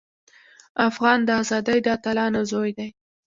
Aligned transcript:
افغان 0.89 1.19
د 1.25 1.29
ازادۍ 1.41 1.79
د 1.83 1.87
اتلانو 1.95 2.41
زوی 2.51 2.71
دی. 2.77 2.89